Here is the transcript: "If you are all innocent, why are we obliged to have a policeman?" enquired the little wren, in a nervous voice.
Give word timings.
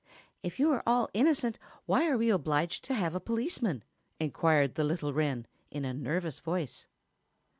"If 0.41 0.59
you 0.59 0.71
are 0.71 0.81
all 0.87 1.11
innocent, 1.13 1.59
why 1.85 2.09
are 2.09 2.17
we 2.17 2.31
obliged 2.31 2.83
to 2.85 2.95
have 2.95 3.13
a 3.13 3.19
policeman?" 3.19 3.83
enquired 4.19 4.73
the 4.73 4.83
little 4.83 5.13
wren, 5.13 5.45
in 5.69 5.85
a 5.85 5.93
nervous 5.93 6.39
voice. 6.39 6.87